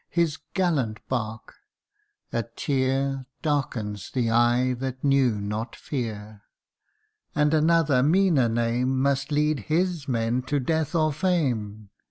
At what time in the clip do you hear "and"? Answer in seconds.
7.35-7.53